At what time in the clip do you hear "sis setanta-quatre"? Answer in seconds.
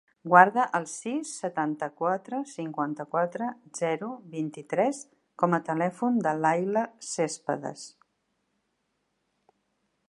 0.91-2.39